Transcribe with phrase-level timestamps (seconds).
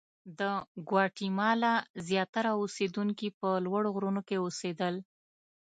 [0.39, 0.41] د
[0.87, 1.73] ګواتیمالا
[2.07, 4.95] زیاتره اوسېدونکي په لوړو غرونو کې اوسېدل.